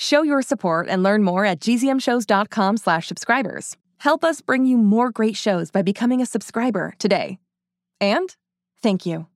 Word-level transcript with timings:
Show 0.00 0.22
your 0.22 0.40
support 0.40 0.88
and 0.88 1.02
learn 1.02 1.22
more 1.22 1.44
at 1.44 1.60
gzmshows.com 1.60 2.78
slash 2.78 3.06
subscribers. 3.06 3.76
Help 3.98 4.24
us 4.24 4.40
bring 4.40 4.64
you 4.64 4.78
more 4.78 5.10
great 5.10 5.36
shows 5.36 5.70
by 5.70 5.82
becoming 5.82 6.22
a 6.22 6.26
subscriber 6.26 6.94
today. 6.98 7.38
And 8.00 8.34
thank 8.82 9.04
you. 9.04 9.26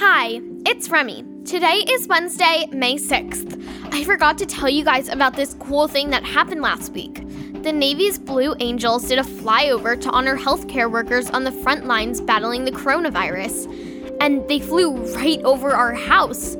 Hi, 0.00 0.40
it's 0.64 0.90
Remy. 0.90 1.24
Today 1.44 1.82
is 1.90 2.06
Wednesday, 2.06 2.68
May 2.70 2.98
6th. 2.98 3.92
I 3.92 4.04
forgot 4.04 4.38
to 4.38 4.46
tell 4.46 4.68
you 4.68 4.84
guys 4.84 5.08
about 5.08 5.34
this 5.34 5.54
cool 5.54 5.88
thing 5.88 6.10
that 6.10 6.22
happened 6.22 6.62
last 6.62 6.92
week. 6.92 7.16
The 7.64 7.72
Navy's 7.72 8.16
Blue 8.16 8.54
Angels 8.60 9.08
did 9.08 9.18
a 9.18 9.24
flyover 9.24 10.00
to 10.00 10.10
honor 10.10 10.38
healthcare 10.38 10.88
workers 10.88 11.28
on 11.30 11.42
the 11.42 11.50
front 11.50 11.86
lines 11.86 12.20
battling 12.20 12.64
the 12.64 12.70
coronavirus. 12.70 13.66
And 14.20 14.48
they 14.48 14.60
flew 14.60 14.92
right 15.16 15.42
over 15.42 15.72
our 15.72 15.94
house. 15.94 16.54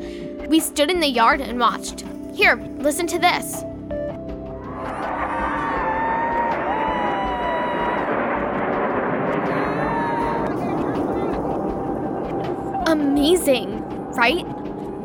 We 0.48 0.58
stood 0.58 0.90
in 0.90 0.98
the 0.98 1.06
yard 1.06 1.40
and 1.40 1.60
watched. 1.60 2.04
Here, 2.34 2.56
listen 2.56 3.06
to 3.06 3.20
this. 3.20 3.62
Amazing, 12.88 13.84
right? 14.14 14.46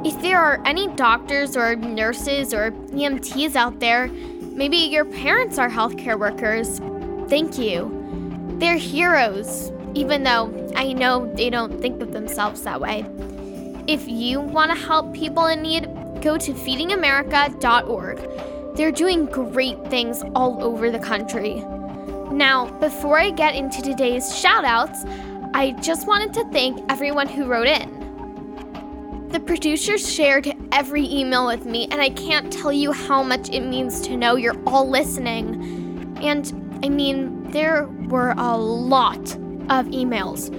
If 0.06 0.22
there 0.22 0.40
are 0.40 0.62
any 0.66 0.88
doctors 0.96 1.58
or 1.58 1.76
nurses 1.76 2.54
or 2.54 2.72
EMTs 2.72 3.58
out 3.58 3.82
there, 3.82 4.08
maybe 4.08 4.78
your 4.78 5.04
parents 5.04 5.58
are 5.58 5.70
healthcare 5.70 6.18
workers. 6.18 6.80
Thank 7.30 7.58
you. 7.58 7.92
They're 8.58 8.78
heroes, 8.78 9.74
even 9.96 10.24
though 10.24 10.72
I 10.78 10.94
know 10.94 11.30
they 11.36 11.50
don't 11.50 11.82
think 11.82 12.02
of 12.02 12.14
themselves 12.14 12.62
that 12.62 12.80
way. 12.80 13.06
If 13.86 14.08
you 14.08 14.40
want 14.40 14.72
to 14.72 14.78
help 14.78 15.14
people 15.14 15.48
in 15.48 15.62
need, 15.62 15.84
go 16.22 16.38
to 16.38 16.54
feedingamerica.org. 16.54 18.78
They're 18.78 18.94
doing 18.94 19.26
great 19.26 19.90
things 19.90 20.24
all 20.36 20.64
over 20.64 20.90
the 20.90 21.00
country. 21.00 21.56
Now, 22.32 22.68
before 22.80 23.20
I 23.20 23.32
get 23.32 23.56
into 23.56 23.82
today's 23.82 24.32
shoutouts, 24.32 25.04
I 25.56 25.72
just 25.82 26.08
wanted 26.08 26.34
to 26.34 26.44
thank 26.52 26.84
everyone 26.92 27.28
who 27.28 27.46
wrote 27.46 27.68
in. 27.68 29.28
The 29.30 29.40
producers 29.40 30.12
shared 30.12 30.52
every 30.72 31.06
email 31.06 31.46
with 31.46 31.66
me, 31.66 31.88
and 31.92 32.02
I 32.02 32.10
can't 32.10 32.52
tell 32.52 32.74
you 32.74 32.92
how 32.92 33.22
much 33.22 33.50
it 33.50 33.62
means 33.62 34.02
to 34.02 34.18
know 34.18 34.36
you're 34.36 34.60
all 34.66 34.90
listening. 34.90 36.18
And 36.22 36.80
I 36.84 36.90
mean, 36.90 37.52
there 37.52 37.86
were 38.08 38.34
a 38.38 38.58
lot 38.58 39.20
of 39.70 39.86
emails. 39.88 40.50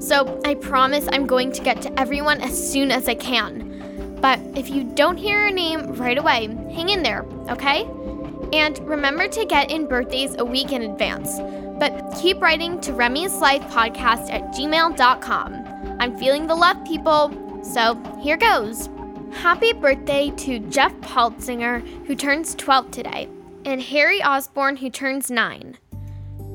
So 0.00 0.40
I 0.44 0.54
promise 0.54 1.08
I'm 1.12 1.26
going 1.26 1.50
to 1.52 1.62
get 1.62 1.82
to 1.82 2.00
everyone 2.00 2.40
as 2.40 2.72
soon 2.72 2.92
as 2.92 3.08
I 3.08 3.16
can. 3.16 4.18
But 4.20 4.38
if 4.54 4.70
you 4.70 4.84
don't 4.84 5.16
hear 5.16 5.42
your 5.42 5.52
name 5.52 5.94
right 5.94 6.16
away, 6.16 6.46
hang 6.72 6.90
in 6.90 7.02
there, 7.02 7.26
okay? 7.50 7.84
And 8.52 8.78
remember 8.88 9.26
to 9.26 9.44
get 9.44 9.70
in 9.72 9.86
birthdays 9.86 10.36
a 10.38 10.44
week 10.44 10.70
in 10.72 10.82
advance. 10.82 11.40
But 11.78 12.14
keep 12.20 12.40
writing 12.40 12.80
to 12.82 12.92
Remy's 12.92 13.34
Life 13.34 13.62
Podcast 13.62 14.30
at 14.32 14.52
gmail.com. 14.54 15.96
I'm 15.98 16.16
feeling 16.16 16.46
the 16.46 16.54
love, 16.54 16.84
people. 16.84 17.62
So 17.62 18.00
here 18.20 18.36
goes. 18.36 18.88
Happy 19.32 19.72
birthday 19.72 20.30
to 20.30 20.60
Jeff 20.60 20.94
Paltzinger, 21.00 21.80
who 22.06 22.14
turns 22.14 22.54
12 22.54 22.90
today, 22.90 23.28
and 23.64 23.82
Harry 23.82 24.22
Osborne, 24.22 24.76
who 24.76 24.90
turns 24.90 25.30
9. 25.30 25.76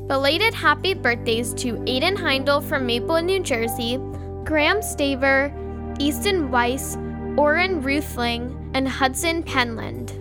Belated 0.08 0.53
happy 0.53 0.94
birthdays 0.94 1.53
to 1.56 1.74
Aiden 1.74 2.16
Heindel 2.16 2.63
from 2.63 2.85
Maple, 2.85 3.22
New 3.22 3.41
Jersey, 3.41 3.97
Graham 4.44 4.79
Staver, 4.79 5.53
Easton 6.00 6.50
Weiss, 6.50 6.97
Oren 7.38 7.81
Ruthling, 7.81 8.72
and 8.74 8.88
Hudson 8.88 9.44
Penland. 9.44 10.16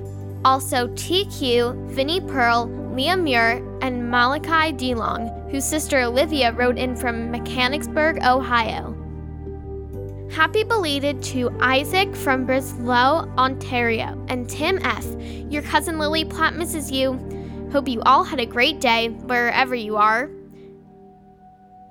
Also, 0.44 0.88
TQ, 0.88 1.86
Vinnie 1.86 2.20
Pearl, 2.20 2.66
Liam 2.98 3.22
Muir, 3.22 3.62
and 3.80 4.10
Malachi 4.10 4.72
DeLong, 4.72 5.48
whose 5.52 5.64
sister 5.64 6.00
Olivia 6.00 6.52
wrote 6.52 6.76
in 6.76 6.96
from 6.96 7.30
Mechanicsburg, 7.30 8.24
Ohio. 8.24 8.92
Happy 10.32 10.64
belated 10.64 11.22
to 11.22 11.56
Isaac 11.60 12.12
from 12.16 12.44
Breslau, 12.44 13.32
Ontario, 13.38 14.20
and 14.28 14.50
Tim 14.50 14.80
F. 14.82 15.06
Your 15.48 15.62
cousin 15.62 16.00
Lily 16.00 16.24
Platt 16.24 16.56
misses 16.56 16.90
you. 16.90 17.12
Hope 17.70 17.86
you 17.86 18.02
all 18.02 18.24
had 18.24 18.40
a 18.40 18.46
great 18.46 18.80
day 18.80 19.10
wherever 19.10 19.76
you 19.76 19.96
are. 19.96 20.28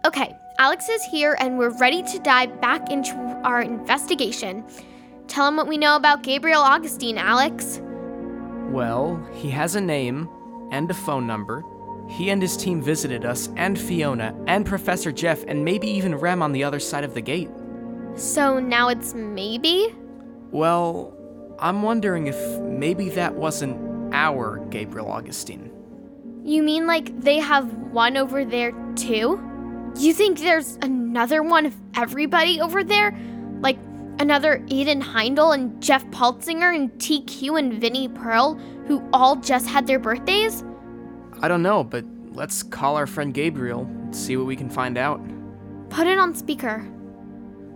Okay, 0.06 0.36
Alex 0.60 0.90
is 0.90 1.04
here 1.06 1.38
and 1.40 1.58
we're 1.58 1.78
ready 1.78 2.04
to 2.04 2.20
dive 2.20 2.60
back 2.60 2.92
into 2.92 3.16
our 3.46 3.62
investigation. 3.62 4.66
Tell 5.28 5.48
him 5.48 5.56
what 5.56 5.68
we 5.68 5.78
know 5.78 5.96
about 5.96 6.22
Gabriel 6.22 6.62
Augustine, 6.62 7.18
Alex. 7.18 7.80
Well, 8.70 9.26
he 9.34 9.50
has 9.52 9.76
a 9.76 9.82
name 9.82 10.28
and 10.72 10.90
a 10.90 10.94
phone 10.94 11.28
number. 11.28 11.64
He 12.10 12.30
and 12.30 12.42
his 12.42 12.56
team 12.56 12.82
visited 12.82 13.26
us 13.26 13.50
and 13.58 13.78
Fiona 13.78 14.34
and 14.48 14.66
Professor 14.66 15.12
Jeff 15.12 15.44
and 15.48 15.64
maybe 15.66 15.88
even 15.88 16.16
Rem 16.16 16.42
on 16.42 16.52
the 16.52 16.64
other 16.64 16.80
side 16.80 17.04
of 17.04 17.14
the 17.14 17.22
gate. 17.22 17.50
So 18.16 18.60
now 18.60 18.90
it's 18.90 19.14
maybe? 19.14 19.94
Well, 20.52 21.14
I'm 21.60 21.82
wondering 21.82 22.28
if 22.28 22.60
maybe 22.62 23.10
that 23.10 23.36
wasn't 23.36 24.14
our 24.14 24.66
Gabriel 24.70 25.10
Augustine. 25.10 25.72
You 26.44 26.64
mean 26.64 26.88
like 26.88 27.20
they 27.20 27.40
have 27.40 27.74
one 27.92 28.16
over 28.16 28.46
there 28.46 28.72
too? 28.96 29.44
You 29.98 30.14
think 30.14 30.40
there's 30.40 30.78
another 30.82 31.44
one 31.44 31.66
of 31.66 31.76
everybody 31.96 32.62
over 32.62 32.84
there? 32.84 33.18
Like 33.60 33.78
another 34.20 34.60
Aiden 34.68 35.02
Heindel 35.02 35.54
and 35.54 35.82
Jeff 35.82 36.06
Paltzinger 36.08 36.76
and 36.76 36.92
TQ 36.94 37.60
and 37.60 37.74
Vinnie 37.74 38.10
Pearl 38.10 38.60
who 38.88 39.08
all 39.14 39.36
just 39.36 39.68
had 39.68 39.86
their 39.86 40.00
birthdays? 40.00 40.64
I 41.42 41.48
don't 41.48 41.62
know, 41.62 41.84
but 41.84 42.06
let's 42.32 42.64
call 42.64 42.96
our 42.96 43.06
friend 43.06 43.34
Gabriel 43.34 43.82
and 43.82 44.16
see 44.16 44.38
what 44.38 44.46
we 44.46 44.56
can 44.56 44.70
find 44.70 44.98
out. 44.98 45.22
Put 45.90 46.08
it 46.08 46.18
on 46.18 46.34
speaker. 46.34 46.88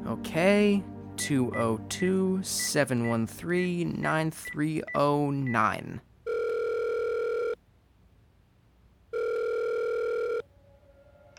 Okay, 0.08 0.84
202 1.18 2.42
713 2.44 4.02
9309. 4.02 6.02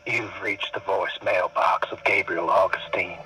You've 0.06 0.42
reached 0.42 0.74
the 0.74 0.80
voicemail 0.80 1.52
box 1.54 1.88
of 1.92 2.02
Gabriel 2.04 2.50
Augustine. 2.50 3.18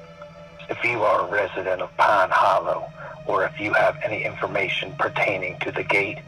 If 0.86 0.92
you 0.92 1.02
are 1.02 1.26
a 1.26 1.30
resident 1.32 1.82
of 1.82 1.90
Pine 1.96 2.30
Hollow, 2.30 2.88
or 3.26 3.44
if 3.44 3.58
you 3.58 3.72
have 3.72 3.98
any 4.04 4.22
information 4.22 4.94
pertaining 4.96 5.58
to 5.58 5.72
the 5.72 5.82
gate 5.82 6.18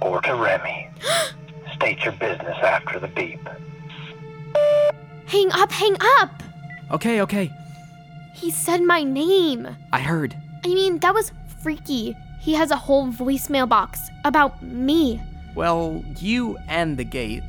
or 0.00 0.20
to 0.22 0.34
Remy, 0.34 0.90
state 1.76 2.00
your 2.02 2.14
business 2.14 2.56
after 2.60 2.98
the 2.98 3.06
beep. 3.06 3.38
Hang 5.26 5.52
up, 5.52 5.70
hang 5.70 5.96
up! 6.18 6.42
Okay, 6.90 7.20
okay, 7.20 7.52
He 8.34 8.50
said 8.50 8.82
my 8.82 9.04
name. 9.04 9.68
I 9.92 10.00
heard. 10.00 10.34
I 10.64 10.74
mean, 10.74 10.98
that 10.98 11.14
was 11.14 11.30
freaky. 11.62 12.16
He 12.40 12.52
has 12.54 12.72
a 12.72 12.76
whole 12.76 13.06
voicemail 13.12 13.68
box 13.68 14.00
about 14.24 14.60
me. 14.60 15.22
Well, 15.54 16.04
you 16.18 16.58
and 16.66 16.96
the 16.96 17.04
gate. 17.04 17.44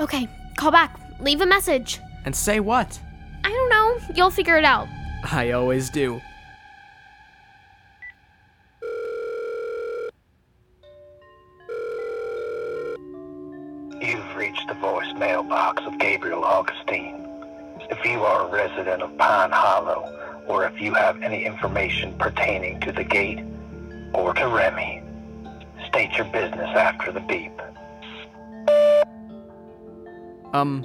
Okay, 0.00 0.26
call 0.56 0.72
back. 0.72 0.98
Leave 1.20 1.40
a 1.40 1.46
message. 1.46 2.00
And 2.24 2.34
say 2.34 2.58
what? 2.58 2.98
I 3.44 3.48
don't 3.48 3.68
know. 3.70 4.14
You'll 4.16 4.30
figure 4.30 4.58
it 4.58 4.64
out. 4.64 4.88
I 5.24 5.52
always 5.52 5.90
do. 5.90 6.20
You've 14.00 14.36
reached 14.36 14.66
the 14.66 14.74
voicemail 14.74 15.48
box 15.48 15.82
of 15.84 15.98
Gabriel 15.98 16.44
Augustine. 16.44 17.26
If 17.90 18.04
you 18.04 18.22
are 18.22 18.48
a 18.48 18.50
resident 18.50 19.02
of 19.02 19.16
Pine 19.18 19.50
Hollow, 19.50 20.44
or 20.46 20.64
if 20.64 20.80
you 20.80 20.94
have 20.94 21.22
any 21.22 21.44
information 21.44 22.16
pertaining 22.18 22.80
to 22.80 22.92
the 22.92 23.04
gate 23.04 23.44
or 24.14 24.32
to 24.34 24.48
Remy, 24.48 25.02
state 25.86 26.12
your 26.16 26.26
business 26.26 26.68
after 26.76 27.12
the 27.12 27.20
beep. 27.20 27.52
Um, 30.52 30.82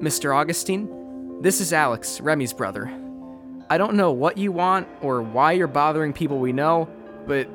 Mr. 0.00 0.34
Augustine, 0.34 1.42
this 1.42 1.60
is 1.60 1.72
Alex, 1.72 2.20
Remy's 2.20 2.52
brother. 2.52 3.03
I 3.74 3.76
don't 3.76 3.96
know 3.96 4.12
what 4.12 4.38
you 4.38 4.52
want 4.52 4.86
or 5.02 5.20
why 5.20 5.50
you're 5.50 5.66
bothering 5.66 6.12
people 6.12 6.38
we 6.38 6.52
know, 6.52 6.88
but 7.26 7.48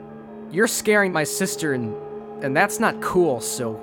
you're 0.52 0.68
scaring 0.68 1.14
my 1.14 1.24
sister 1.24 1.72
and 1.72 1.96
and 2.44 2.54
that's 2.54 2.78
not 2.78 3.02
cool, 3.02 3.40
so 3.40 3.80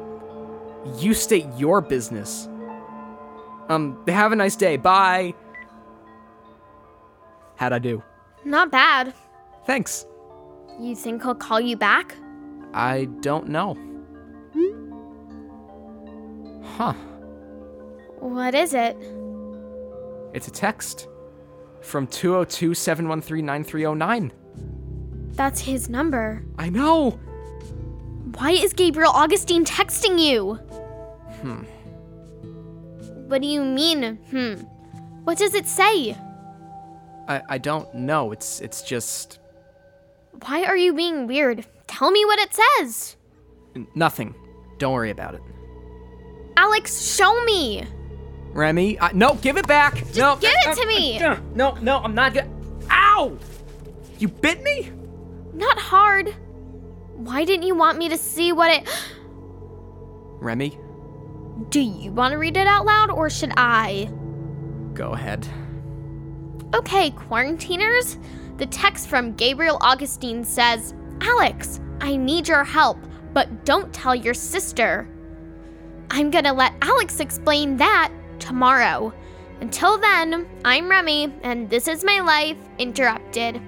you 0.98 1.14
state 1.14 1.46
your 1.56 1.80
business. 1.80 2.46
Um, 3.70 4.04
have 4.06 4.32
a 4.32 4.36
nice 4.36 4.54
day. 4.54 4.76
Bye. 4.76 5.32
How'd 7.54 7.72
I 7.72 7.78
do? 7.78 8.02
Not 8.44 8.70
bad. 8.70 9.14
Thanks. 9.64 10.04
You 10.78 10.94
think 10.94 11.22
he'll 11.22 11.34
call 11.34 11.58
you 11.58 11.78
back? 11.78 12.14
I 12.74 13.06
don't 13.22 13.48
know. 13.48 13.78
Huh. 16.76 16.92
What 18.18 18.54
is 18.54 18.74
it? 18.74 18.94
It's 20.34 20.48
a 20.48 20.50
text 20.50 21.08
from 21.86 22.06
202 22.06 22.74
713 22.74 23.44
9309. 23.46 24.32
That's 25.34 25.60
his 25.60 25.88
number. 25.88 26.42
I 26.58 26.68
know! 26.68 27.18
Why 28.38 28.50
is 28.50 28.72
Gabriel 28.72 29.12
Augustine 29.12 29.64
texting 29.64 30.18
you? 30.20 30.54
Hmm. 31.42 31.62
What 33.28 33.40
do 33.42 33.48
you 33.48 33.62
mean, 33.64 34.16
hmm? 34.30 34.54
What 35.24 35.38
does 35.38 35.54
it 35.54 35.66
say? 35.66 36.16
I, 37.28 37.42
I 37.48 37.58
don't 37.58 37.92
know. 37.94 38.30
It's 38.32 38.60
it's 38.60 38.82
just 38.82 39.38
Why 40.44 40.64
are 40.64 40.76
you 40.76 40.94
being 40.94 41.26
weird? 41.26 41.66
Tell 41.86 42.10
me 42.10 42.24
what 42.24 42.38
it 42.38 42.50
says. 42.54 43.16
n- 43.74 43.86
nothing. 43.94 44.34
Don't 44.78 44.92
worry 44.92 45.10
about 45.10 45.34
it. 45.34 45.40
Alex, 46.56 47.02
show 47.14 47.44
me. 47.44 47.84
Remy, 48.56 48.98
I, 48.98 49.12
no, 49.12 49.34
give 49.34 49.56
it 49.58 49.66
back. 49.68 49.94
no, 50.16 50.36
give 50.36 50.50
it 50.54 50.76
to 50.80 50.86
me. 50.86 51.20
uh, 51.20 51.36
no, 51.54 51.72
no, 51.82 51.98
I'm 51.98 52.14
not 52.14 52.32
gonna. 52.34 52.48
Ow! 52.90 53.36
You 54.18 54.28
bit 54.28 54.62
me? 54.62 54.90
Not 55.52 55.78
hard. 55.78 56.34
Why 57.16 57.44
didn't 57.44 57.66
you 57.66 57.74
want 57.74 57.98
me 57.98 58.08
to 58.08 58.16
see 58.16 58.52
what 58.52 58.70
it. 58.70 58.88
Remy, 60.40 60.78
Do 61.70 61.80
you 61.80 62.12
want 62.12 62.32
to 62.32 62.38
read 62.38 62.56
it 62.56 62.66
out 62.66 62.84
loud 62.86 63.10
or 63.10 63.28
should 63.30 63.52
I? 63.56 64.10
go 64.94 65.12
ahead. 65.12 65.46
Okay, 66.74 67.10
quarantiners. 67.10 68.16
The 68.56 68.66
text 68.66 69.08
from 69.08 69.34
Gabriel 69.34 69.76
Augustine 69.82 70.42
says 70.44 70.94
Alex, 71.20 71.80
I 72.00 72.16
need 72.16 72.48
your 72.48 72.64
help, 72.64 72.98
but 73.34 73.66
don't 73.66 73.92
tell 73.92 74.14
your 74.14 74.32
sister. 74.34 75.06
I'm 76.10 76.30
gonna 76.30 76.54
let 76.54 76.72
Alex 76.80 77.20
explain 77.20 77.76
that 77.76 78.10
tomorrow. 78.38 79.12
Until 79.60 79.98
then, 79.98 80.46
I'm 80.64 80.88
Remy, 80.88 81.32
and 81.42 81.68
this 81.70 81.88
is 81.88 82.04
my 82.04 82.20
life 82.20 82.58
interrupted. 82.78 83.60